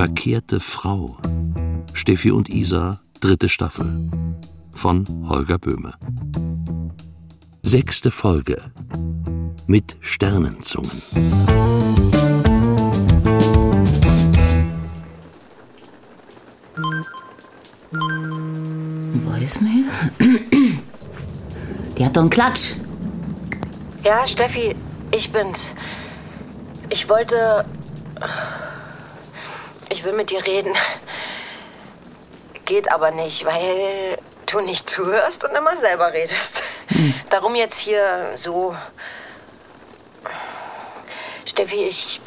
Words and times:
Verkehrte 0.00 0.60
Frau. 0.60 1.18
Steffi 1.92 2.30
und 2.30 2.48
Isa, 2.48 3.02
dritte 3.20 3.50
Staffel. 3.50 4.08
Von 4.72 5.04
Holger 5.28 5.58
Böhme. 5.58 5.92
Sechste 7.60 8.10
Folge. 8.10 8.72
Mit 9.66 9.98
Sternenzungen. 10.00 10.90
Voicemail? 19.26 19.84
Die 21.98 22.06
hat 22.06 22.16
doch 22.16 22.22
einen 22.22 22.30
Klatsch. 22.30 22.76
Ja, 24.02 24.26
Steffi, 24.26 24.74
ich 25.10 25.30
bin's. 25.30 25.66
Ich 26.88 27.06
wollte. 27.10 27.66
Ich 29.92 30.04
will 30.04 30.12
mit 30.12 30.30
dir 30.30 30.46
reden. 30.46 30.72
Geht 32.64 32.92
aber 32.92 33.10
nicht, 33.10 33.44
weil 33.44 34.16
du 34.46 34.60
nicht 34.60 34.88
zuhörst 34.88 35.44
und 35.44 35.50
immer 35.50 35.76
selber 35.78 36.12
redest. 36.12 36.62
Darum 37.28 37.56
jetzt 37.56 37.78
hier 37.78 38.32
so. 38.36 38.76
Steffi, 41.44 41.84
ich. 41.86 42.20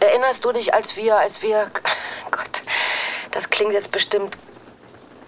Erinnerst 0.00 0.44
du 0.46 0.52
dich, 0.52 0.72
als 0.72 0.96
wir, 0.96 1.16
als 1.18 1.42
wir. 1.42 1.70
Gott, 2.30 2.62
das 3.30 3.50
klingt 3.50 3.74
jetzt 3.74 3.90
bestimmt 3.90 4.34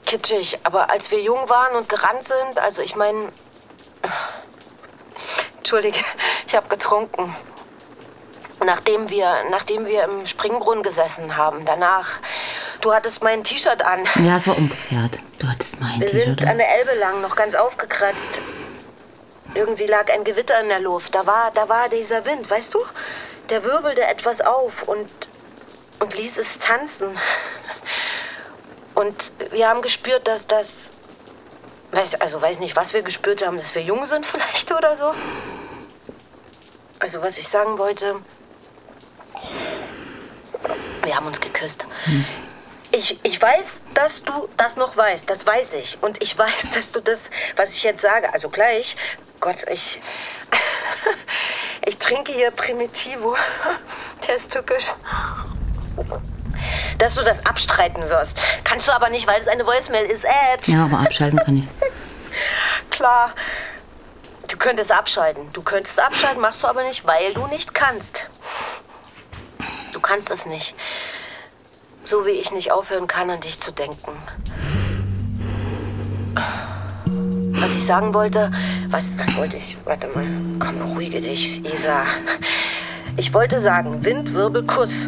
kitschig, 0.07 0.59
aber 0.65 0.89
als 0.89 1.11
wir 1.11 1.21
jung 1.21 1.47
waren 1.51 1.77
und 1.77 1.91
gerannt 1.91 2.27
sind, 2.27 2.59
also 2.59 2.81
ich 2.81 2.97
meine. 2.97 3.31
Entschuldige, 5.59 5.99
ich 6.47 6.57
habe 6.57 6.69
getrunken. 6.69 7.37
Nachdem 8.65 9.09
wir, 9.09 9.35
nachdem 9.51 9.87
wir 9.87 10.05
im 10.05 10.27
Springbrunnen 10.27 10.83
gesessen 10.83 11.37
haben, 11.37 11.65
danach. 11.65 12.19
Du 12.83 12.93
hattest 12.93 13.23
mein 13.23 13.43
T-Shirt 13.45 13.83
an. 13.83 14.01
Ja, 14.23 14.37
es 14.37 14.47
war 14.47 14.57
umgekehrt. 14.57 15.19
Du 15.39 15.49
hattest 15.49 15.81
mein 15.81 16.01
Wir 16.01 16.09
sind 16.09 16.21
T-Shirt 16.21 16.43
an 16.43 16.49
an. 16.51 16.59
der 16.59 16.79
Elbe 16.79 16.95
lang, 16.95 17.21
noch 17.23 17.37
ganz 17.37 17.55
aufgekratzt. 17.55 18.19
Irgendwie 19.55 19.87
lag 19.87 20.11
ein 20.13 20.25
Gewitter 20.25 20.61
in 20.61 20.69
der 20.69 20.81
Luft. 20.81 21.15
Da 21.15 21.27
war, 21.27 21.51
da 21.55 21.69
war 21.69 21.89
dieser 21.89 22.25
Wind, 22.27 22.49
weißt 22.51 22.73
du? 22.75 22.79
Der 23.49 23.65
wirbelte 23.65 24.03
etwas 24.03 24.41
auf 24.41 24.83
und, 24.85 25.09
und 25.99 26.15
ließ 26.15 26.39
es 26.39 26.59
tanzen. 26.59 27.19
Und 28.95 29.33
wir 29.51 29.69
haben 29.69 29.83
gespürt, 29.83 30.27
dass 30.29 30.47
das. 30.47 30.69
Weiß, 31.93 32.21
also 32.21 32.41
weiß 32.41 32.61
nicht, 32.61 32.77
was 32.77 32.93
wir 32.93 33.03
gespürt 33.03 33.45
haben, 33.45 33.57
dass 33.59 33.75
wir 33.75 33.83
jung 33.83 34.07
sind 34.07 34.25
vielleicht 34.27 34.71
oder 34.71 34.97
so. 34.97 35.13
Also 37.01 37.21
was 37.23 37.39
ich 37.39 37.49
sagen 37.49 37.79
wollte. 37.79 38.17
Wir 41.11 41.17
haben 41.17 41.27
uns 41.27 41.41
geküsst. 41.41 41.87
Ich, 42.93 43.19
ich 43.25 43.43
weiß, 43.43 43.65
dass 43.95 44.23
du 44.23 44.49
das 44.57 44.77
noch 44.77 44.97
weißt. 44.97 45.29
Das 45.29 45.45
weiß 45.45 45.73
ich. 45.73 45.99
Und 46.03 46.23
ich 46.23 46.39
weiß, 46.39 46.69
dass 46.73 46.93
du 46.93 47.01
das, 47.01 47.31
was 47.57 47.71
ich 47.71 47.83
jetzt 47.83 48.01
sage, 48.01 48.33
also 48.33 48.49
gleich. 48.49 48.95
Gott, 49.41 49.57
ich. 49.69 50.01
Ich 51.87 51.97
trinke 51.97 52.31
hier 52.31 52.53
Primitivo. 52.53 53.37
Der 54.29 54.37
ist 54.37 54.53
tückisch. 54.53 54.93
Dass 56.99 57.15
du 57.17 57.23
das 57.23 57.45
abstreiten 57.45 58.09
wirst. 58.09 58.41
Kannst 58.63 58.87
du 58.87 58.93
aber 58.93 59.09
nicht, 59.09 59.27
weil 59.27 59.41
es 59.41 59.49
eine 59.49 59.67
Voicemail 59.67 60.05
ist. 60.05 60.25
Ed. 60.25 60.69
Ja, 60.69 60.85
aber 60.85 60.99
abschalten 61.01 61.41
kann 61.41 61.57
ich. 61.57 61.65
Klar. 62.91 63.33
Du 64.47 64.57
könntest 64.59 64.93
abschalten. 64.93 65.53
Du 65.55 65.63
könntest 65.63 65.99
abschalten, 65.99 66.41
machst 66.41 66.63
du 66.63 66.69
aber 66.69 66.85
nicht, 66.85 67.05
weil 67.05 67.35
du 67.35 67.49
nicht 67.49 67.75
kannst. 67.75 68.27
Kannst 70.11 70.29
es 70.33 70.45
nicht. 70.45 70.75
So 72.03 72.27
wie 72.27 72.31
ich 72.31 72.51
nicht 72.51 72.73
aufhören 72.73 73.07
kann, 73.07 73.31
an 73.31 73.39
dich 73.39 73.61
zu 73.61 73.71
denken. 73.71 74.11
Was 77.53 77.71
ich 77.71 77.87
sagen 77.87 78.13
wollte, 78.13 78.51
was, 78.89 79.05
was 79.17 79.37
wollte 79.37 79.57
ich? 79.57 79.77
Warte 79.85 80.09
mal, 80.09 80.27
komm, 80.59 80.83
ruhige 80.95 81.21
dich, 81.21 81.65
Isa. 81.65 82.03
Ich 83.17 83.33
wollte 83.33 83.61
sagen, 83.61 84.05
Windwirbel, 84.05 84.65
Kuss. 84.67 85.07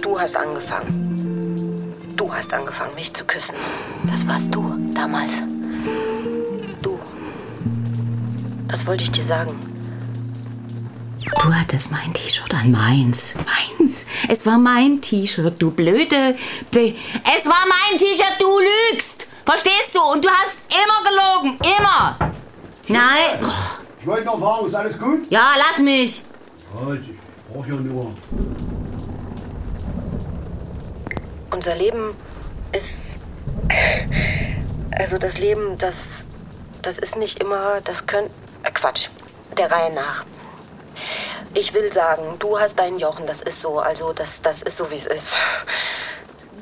Du 0.00 0.20
hast 0.20 0.36
angefangen. 0.36 1.92
Du 2.14 2.32
hast 2.32 2.54
angefangen, 2.54 2.94
mich 2.94 3.12
zu 3.12 3.24
küssen. 3.24 3.56
Das 4.08 4.24
warst 4.28 4.54
du 4.54 4.92
damals. 4.94 5.32
Du. 6.82 7.00
Das 8.68 8.86
wollte 8.86 9.02
ich 9.02 9.10
dir 9.10 9.24
sagen. 9.24 9.73
Du 11.30 11.54
hattest 11.54 11.90
mein 11.90 12.12
T-Shirt 12.12 12.52
an. 12.54 12.70
Meins. 12.70 13.34
Meins. 13.78 14.06
Es 14.28 14.44
war 14.46 14.58
mein 14.58 15.00
T-Shirt, 15.00 15.54
du 15.60 15.70
blöde. 15.70 16.34
Be 16.70 16.94
es 17.36 17.46
war 17.46 17.64
mein 17.68 17.98
T-Shirt, 17.98 18.34
du 18.40 18.58
lügst. 18.92 19.26
Verstehst 19.44 19.94
du? 19.94 20.00
Und 20.02 20.24
du 20.24 20.28
hast 20.28 20.58
immer 20.68 21.42
gelogen. 21.50 21.58
Immer. 21.78 22.18
Nein. 22.88 23.40
Oh, 23.42 23.46
Ich 24.00 24.06
wollte 24.06 24.26
noch 24.26 24.38
fragen, 24.38 24.66
ist 24.68 24.74
alles 24.74 24.98
gut? 24.98 25.20
Ja, 25.30 25.50
lass 25.58 25.78
mich. 25.78 26.22
Ja, 26.74 26.94
ich 26.94 27.16
brauch 27.52 27.66
ja 27.66 27.74
nur. 27.74 28.14
Unser 31.50 31.74
Leben 31.76 32.14
ist. 32.72 33.18
Also 34.92 35.18
das 35.18 35.38
Leben, 35.38 35.76
das. 35.78 35.94
Das 36.82 36.98
ist 36.98 37.16
nicht 37.16 37.40
immer. 37.40 37.80
Das 37.82 38.06
können. 38.06 38.28
Äh, 38.62 38.70
Quatsch. 38.70 39.08
Der 39.56 39.70
Reihe 39.70 39.94
nach. 39.94 40.24
Ich 41.56 41.72
will 41.72 41.92
sagen, 41.92 42.36
du 42.40 42.58
hast 42.58 42.80
deinen 42.80 42.98
Jochen, 42.98 43.28
das 43.28 43.40
ist 43.40 43.60
so. 43.60 43.78
Also 43.78 44.12
das, 44.12 44.42
das 44.42 44.62
ist 44.62 44.76
so, 44.76 44.90
wie 44.90 44.96
es 44.96 45.06
ist. 45.06 45.34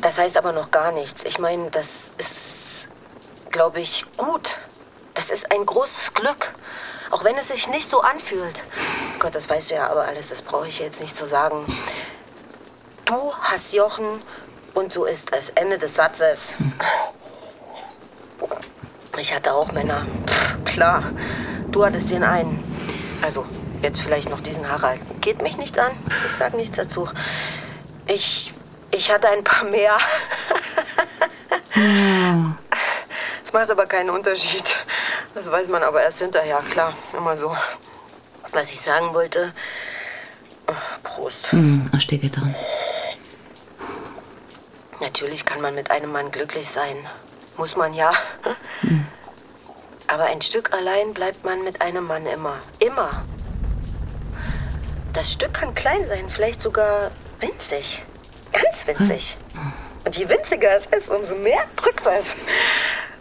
Das 0.03 0.19
heißt 0.19 0.36
aber 0.36 0.53
noch 0.53 0.70
gar 0.70 0.92
nichts. 0.92 1.25
Ich 1.25 1.38
meine, 1.38 1.70
das 1.70 1.86
ist, 2.19 2.86
glaube 3.50 3.81
ich, 3.81 4.04
gut. 4.19 4.58
Das 5.14 5.31
ist 5.31 5.50
ein 5.50 5.64
großes 5.64 6.12
Glück. 6.12 6.52
Auch 7.10 7.25
wenn 7.25 7.38
es 7.38 7.48
sich 7.48 7.69
nicht 7.69 7.88
so 7.88 8.00
anfühlt. 8.02 8.60
Gott, 9.19 9.34
das 9.34 9.48
weißt 9.48 9.70
du 9.70 9.75
ja 9.76 9.88
aber 9.88 10.02
alles, 10.02 10.28
das 10.28 10.42
brauche 10.42 10.69
ich 10.69 10.78
jetzt 10.78 11.00
nicht 11.00 11.16
zu 11.16 11.26
sagen. 11.26 11.64
Du 13.06 13.32
hast 13.41 13.72
Jochen 13.72 14.22
und 14.75 14.92
so 14.92 15.06
ist 15.06 15.32
es. 15.32 15.48
Ende 15.50 15.78
des 15.78 15.94
Satzes. 15.94 16.54
Ich 19.16 19.34
hatte 19.34 19.54
auch 19.54 19.72
Männer. 19.72 20.06
Pff, 20.26 20.64
klar. 20.64 21.04
Du 21.70 21.84
hattest 21.84 22.10
den 22.10 22.25
einen. 22.25 22.62
Also, 23.22 23.47
jetzt 23.82 24.00
vielleicht 24.00 24.31
noch 24.31 24.41
diesen 24.41 24.69
Harald. 24.69 25.00
Geht 25.20 25.43
mich 25.43 25.56
nicht 25.56 25.78
an. 25.78 25.93
Ich 26.09 26.37
sag 26.38 26.54
nichts 26.54 26.76
dazu. 26.76 27.09
Ich. 28.06 28.53
Ich 28.91 29.10
hatte 29.10 29.28
ein 29.28 29.44
paar 29.44 29.65
mehr. 29.65 29.98
Das 33.44 33.60
macht 33.60 33.70
aber 33.70 33.87
keinen 33.87 34.09
Unterschied. 34.09 34.76
Das 35.34 35.50
weiß 35.50 35.69
man 35.69 35.82
aber 35.82 36.03
erst 36.03 36.20
hinterher, 36.20 36.62
klar. 36.70 36.94
Immer 37.15 37.37
so. 37.37 37.54
Was 38.50 38.70
ich 38.70 38.81
sagen 38.81 39.12
wollte. 39.12 39.53
Prost. 41.03 41.53
Hm, 41.53 41.91
steht 41.99 42.22
ihr 42.22 42.31
dran. 42.31 42.54
Natürlich 45.00 45.44
kann 45.44 45.60
man 45.60 45.75
mit 45.75 45.91
einem 45.91 46.12
Mann 46.12 46.31
glücklich 46.31 46.70
sein. 46.70 46.97
Muss 47.56 47.76
man 47.76 47.93
ja. 47.93 48.12
Aber 50.06 50.25
ein 50.25 50.41
Stück 50.41 50.72
allein 50.72 51.12
bleibt 51.12 51.44
man 51.44 51.64
mit 51.64 51.81
einem 51.81 52.06
Mann 52.06 52.25
immer. 52.26 52.56
Immer. 52.78 53.22
Das 55.12 55.30
Stück 55.32 55.52
kann 55.52 55.74
klein 55.74 56.06
sein, 56.08 56.30
vielleicht 56.30 56.62
sogar 56.62 57.10
winzig. 57.40 58.02
Ganz 58.52 58.86
winzig. 58.86 59.36
Und 60.04 60.16
je 60.16 60.28
winziger 60.28 60.70
es 60.76 60.86
ist, 60.86 61.10
umso 61.10 61.34
mehr 61.34 61.64
drückt 61.76 62.06
es. 62.06 62.34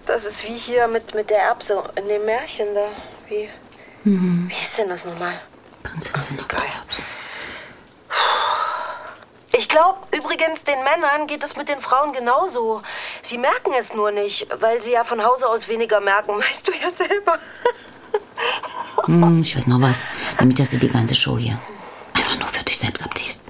Das 0.05 0.23
ist 0.23 0.43
wie 0.45 0.55
hier 0.55 0.87
mit, 0.87 1.13
mit 1.13 1.29
der 1.29 1.39
Erbse 1.39 1.83
in 1.95 2.07
dem 2.07 2.25
Märchen 2.25 2.67
da. 2.73 2.87
Wie, 3.27 3.49
wie 4.03 4.61
ist 4.61 4.77
denn 4.77 4.89
das 4.89 5.05
nochmal? 5.05 5.39
Prinzessin 5.83 6.39
Egal. 6.39 6.63
Ich 9.53 9.67
glaube 9.67 9.99
übrigens, 10.11 10.63
den 10.63 10.81
Männern 10.83 11.27
geht 11.27 11.43
es 11.43 11.57
mit 11.57 11.67
den 11.67 11.79
Frauen 11.79 12.13
genauso. 12.13 12.81
Sie 13.21 13.37
merken 13.37 13.71
es 13.77 13.93
nur 13.93 14.11
nicht, 14.11 14.47
weil 14.59 14.81
sie 14.81 14.91
ja 14.91 15.03
von 15.03 15.23
Hause 15.23 15.47
aus 15.47 15.67
weniger 15.67 15.99
merken, 15.99 16.39
weißt 16.39 16.67
du 16.67 16.71
ja 16.71 16.89
selber. 16.91 17.37
Hm, 19.05 19.41
ich 19.41 19.55
weiß 19.57 19.67
noch 19.67 19.81
was. 19.81 20.03
Damit 20.37 20.57
dass 20.57 20.71
du 20.71 20.77
die 20.77 20.89
ganze 20.89 21.15
Show 21.15 21.37
hier 21.37 21.59
einfach 22.31 22.39
nur 22.39 22.49
für 22.49 22.63
dich 22.63 22.77
selbst 22.77 23.03
abziehst. 23.03 23.45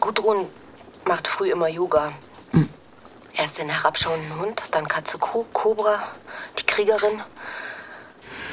Gudrun 0.00 0.46
macht 1.04 1.28
früh 1.28 1.42
immer 1.54 1.68
Yoga. 1.68 2.12
Erst 3.32 3.58
den 3.58 3.68
herabschauenden 3.68 4.38
Hund, 4.38 4.62
dann 4.72 4.86
Katze 4.86 5.18
Kuh, 5.18 5.44
Kobra, 5.52 6.02
die 6.58 6.66
Kriegerin. 6.66 7.20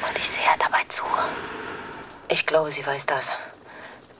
Und 0.08 0.18
ich 0.18 0.28
sehe 0.28 0.44
dabei 0.58 0.82
zu. 0.88 1.04
Ich 2.28 2.46
glaube, 2.46 2.72
sie 2.72 2.84
weiß 2.84 3.06
das. 3.06 3.26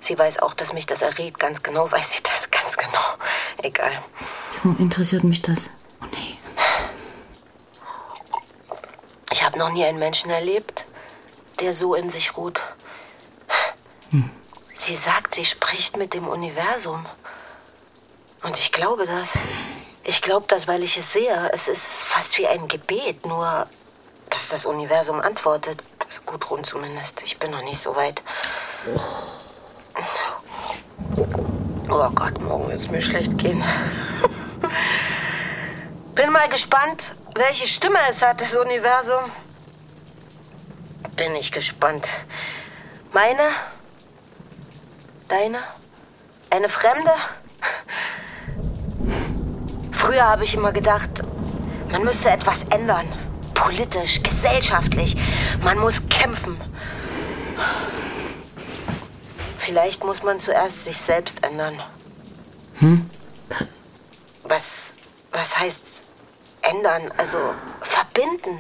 Sie 0.01 0.19
weiß 0.19 0.41
auch, 0.41 0.55
dass 0.55 0.73
mich 0.73 0.87
das 0.87 1.03
erregt. 1.03 1.39
Ganz 1.39 1.63
genau 1.63 1.91
weiß 1.91 2.13
sie 2.13 2.23
das. 2.23 2.51
Ganz 2.51 2.77
genau. 2.77 3.05
Egal. 3.63 3.93
So 4.51 4.75
interessiert 4.79 5.25
mich 5.25 5.43
das. 5.43 5.71
Oh 6.01 6.07
nee. 6.13 6.39
Ich 9.31 9.43
habe 9.45 9.59
noch 9.59 9.71
nie 9.71 9.85
einen 9.85 9.99
Menschen 9.99 10.31
erlebt, 10.31 10.85
der 11.61 11.73
so 11.73 11.95
in 11.95 12.11
sich 12.11 12.37
ruht. 12.37 12.61
Sie 14.77 14.97
sagt, 14.97 15.37
sie 15.37 15.45
spricht 15.45 15.97
mit 15.97 16.15
dem 16.15 16.27
Universum. 16.27 17.07
Und 18.43 18.59
ich 18.59 18.73
glaube 18.73 19.07
das. 19.07 19.31
Ich 20.05 20.21
glaube 20.21 20.47
das, 20.49 20.67
weil 20.67 20.83
ich 20.83 20.97
es 20.97 21.13
sehe. 21.13 21.51
Es 21.53 21.69
ist 21.69 22.03
fast 22.03 22.37
wie 22.39 22.47
ein 22.47 22.69
Gebet, 22.69 23.25
nur 23.25 23.67
dass 24.31 24.49
das 24.49 24.65
Universum 24.65 25.21
antwortet. 25.21 25.83
Also 25.99 26.23
Gudrun 26.23 26.65
zumindest. 26.65 27.23
Ich 27.23 27.39
bin 27.39 27.51
noch 27.51 27.63
nicht 27.63 27.81
so 27.81 27.95
weit. 27.95 28.23
Oh 31.89 32.09
Gott, 32.15 32.41
morgen 32.41 32.69
wird 32.69 32.81
es 32.81 32.89
mir 32.89 33.03
schlecht 33.03 33.37
gehen. 33.39 33.63
Bin 36.15 36.31
mal 36.31 36.49
gespannt, 36.49 37.05
welche 37.35 37.67
Stimme 37.67 37.99
es 38.11 38.21
hat, 38.21 38.41
das 38.41 38.55
Universum. 38.55 39.31
Bin 41.17 41.35
ich 41.37 41.53
gespannt. 41.53 42.07
Meine? 43.13 43.49
Deine? 45.29 45.59
Eine 46.51 46.69
Fremde? 46.69 47.13
Früher 50.03 50.27
habe 50.27 50.43
ich 50.43 50.55
immer 50.55 50.73
gedacht, 50.73 51.11
man 51.93 52.03
müsste 52.03 52.29
etwas 52.29 52.57
ändern. 52.71 53.07
Politisch, 53.55 54.21
gesellschaftlich. 54.21 55.17
Man 55.63 55.79
muss 55.79 56.03
kämpfen. 56.09 56.61
Vielleicht 59.61 60.03
muss 60.03 60.25
man 60.25 60.41
zuerst 60.41 60.85
sich 60.85 60.97
selbst 60.97 61.45
ändern. 61.45 61.81
Hm? 62.81 63.09
Was, 64.43 64.65
was 65.31 65.57
heißt 65.57 65.79
ändern? 66.63 67.03
Also 67.17 67.39
verbinden. 67.83 68.59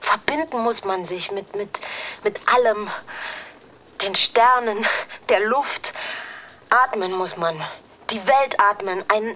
Verbinden 0.00 0.62
muss 0.62 0.84
man 0.84 1.04
sich 1.06 1.32
mit, 1.32 1.56
mit, 1.56 1.70
mit 2.22 2.38
allem. 2.46 2.88
Den 4.00 4.14
Sternen, 4.14 4.86
der 5.28 5.40
Luft. 5.40 5.92
Atmen 6.70 7.10
muss 7.14 7.36
man. 7.36 7.60
Die 8.10 8.24
Welt 8.28 8.60
atmen. 8.60 9.02
Ein, 9.08 9.34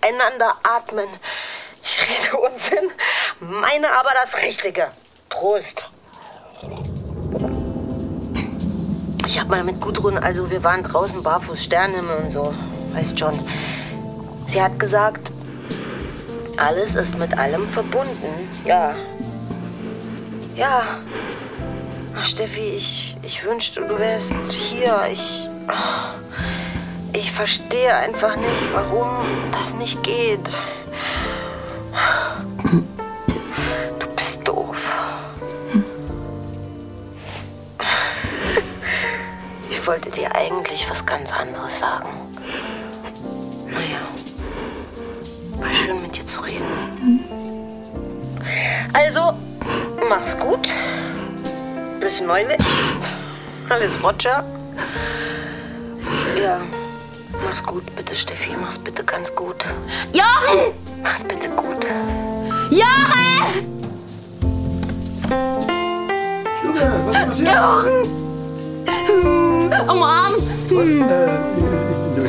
einander 0.00 0.54
atmen. 0.62 1.08
Ich 1.82 2.00
rede 2.00 2.36
Unsinn, 2.36 2.90
meine 3.40 3.90
aber 3.92 4.10
das 4.22 4.42
Richtige. 4.42 4.88
Prost. 5.28 5.88
Ich 9.26 9.38
hab 9.38 9.48
mal 9.48 9.62
mit 9.62 9.80
Gudrun, 9.80 10.18
also 10.18 10.50
wir 10.50 10.64
waren 10.64 10.82
draußen 10.82 11.22
barfuß, 11.22 11.62
Sternhimmel 11.62 12.16
und 12.16 12.30
so, 12.30 12.54
weißt 12.94 13.18
schon. 13.18 13.38
Sie 14.48 14.60
hat 14.60 14.78
gesagt, 14.78 15.30
alles 16.56 16.94
ist 16.94 17.16
mit 17.18 17.36
allem 17.38 17.68
verbunden. 17.68 18.48
Ja. 18.64 18.94
Ja. 20.56 20.82
Ach, 22.18 22.24
Steffi, 22.24 22.70
ich, 22.70 23.16
ich 23.22 23.44
wünschte, 23.44 23.82
du 23.82 23.98
wärst 23.98 24.32
hier. 24.50 25.08
Ich. 25.12 25.46
Ich 27.12 27.32
verstehe 27.32 27.94
einfach 27.94 28.36
nicht, 28.36 28.72
warum 28.72 29.08
das 29.52 29.72
nicht 29.74 30.02
geht. 30.02 30.48
Du 33.98 34.06
bist 34.14 34.46
doof. 34.46 34.76
Ich 39.70 39.86
wollte 39.86 40.10
dir 40.10 40.34
eigentlich 40.34 40.88
was 40.90 41.04
ganz 41.06 41.32
anderes 41.32 41.78
sagen. 41.78 42.08
Naja, 43.66 44.00
war 45.58 45.72
schön 45.72 46.02
mit 46.02 46.14
dir 46.16 46.26
zu 46.26 46.40
reden. 46.40 47.24
Also, 48.92 49.32
mach's 50.08 50.38
gut. 50.38 50.68
Bis 52.00 52.20
neulich. 52.20 52.58
Alles 53.68 53.92
Roger. 54.02 54.44
Ja. 56.40 56.60
Mach's 57.44 57.62
gut, 57.62 57.84
bitte, 57.96 58.14
Steffi. 58.16 58.50
Mach's 58.60 58.78
bitte 58.78 59.04
ganz 59.04 59.34
gut. 59.34 59.64
Jochen! 60.12 60.72
Mach's 61.02 61.24
bitte 61.24 61.48
gut. 61.50 61.86
Jochen! 62.70 63.66
Junge, 66.64 66.92
was 67.06 67.16
ist 67.16 67.26
passiert? 67.26 67.54
Jochen! 67.54 67.90
Umarm! 69.88 70.34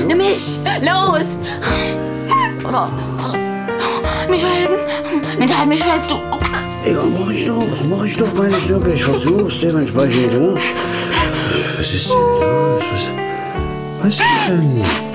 Nimm 0.07 0.17
mich! 0.17 0.59
Los! 0.81 1.25
Oder, 2.67 2.89
mich 4.29 4.43
halten! 4.43 5.39
Mich 5.39 5.57
halt 5.57 5.69
mich 5.69 5.83
fest, 5.83 6.11
du! 6.11 6.15
Ja, 6.85 7.03
mach 7.19 7.29
ich 7.29 7.45
doch, 7.45 7.63
mach 7.89 8.03
ich 8.05 8.15
doch, 8.15 8.33
meine 8.33 8.59
Schnuppe. 8.59 8.93
Ich 8.93 9.03
versuch's 9.03 9.59
dementsprechend, 9.59 10.31
ja. 10.31 10.55
Was 11.77 11.91
ist 11.93 12.09
denn 12.09 12.17
los? 12.17 12.83
Was, 12.91 13.18
was 14.01 14.17
denn? 14.17 15.08